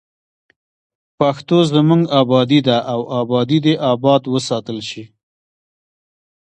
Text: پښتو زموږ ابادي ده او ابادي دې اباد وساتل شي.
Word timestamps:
پښتو 1.19 1.57
زموږ 1.71 2.01
ابادي 2.21 2.59
ده 2.67 2.77
او 2.93 2.99
ابادي 3.21 3.59
دې 3.65 3.73
اباد 3.91 4.21
وساتل 4.33 4.79
شي. 4.89 5.03